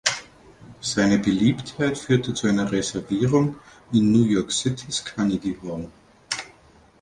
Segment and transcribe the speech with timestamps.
[0.79, 3.57] Seine Beliebtheit führte zu einer Reservierung
[3.93, 5.91] in New York Citys Carnegie Hall.